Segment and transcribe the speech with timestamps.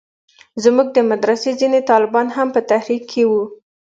[0.63, 3.43] زموږ د مدرسې ځينې طالبان هم په تحريک کښې وو.